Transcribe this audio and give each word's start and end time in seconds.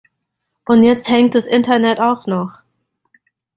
Und 0.65 0.81
jetzt 0.81 1.09
hängt 1.09 1.35
das 1.35 1.45
Internet 1.45 1.99
auch 1.99 2.25
noch. 2.25 2.53